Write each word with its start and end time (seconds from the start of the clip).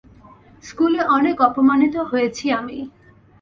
স্কুলে 0.63 1.01
অনেক 1.15 1.37
অপমানিত 1.47 1.95
হয়েছি 2.09 2.45
আমি! 2.51 2.77